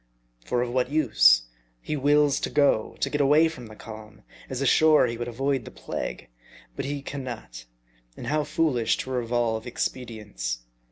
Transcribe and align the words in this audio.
For 0.43 0.63
of 0.63 0.71
what 0.71 0.89
use? 0.89 1.43
He 1.79 1.95
wills 1.95 2.39
to 2.39 2.49
go: 2.49 2.97
to 3.01 3.09
get 3.11 3.21
away 3.21 3.47
from 3.47 3.67
the 3.67 3.75
calm: 3.75 4.23
as 4.49 4.59
ashore 4.59 5.05
he 5.05 5.15
would 5.15 5.27
avoid 5.27 5.63
the 5.63 5.69
plague. 5.69 6.27
But 6.75 6.85
he 6.85 7.03
can 7.03 7.23
not; 7.23 7.65
and 8.17 8.25
how 8.25 8.43
foolish 8.43 8.97
to 8.97 9.11
revolve 9.11 9.67
expedients. 9.67 10.61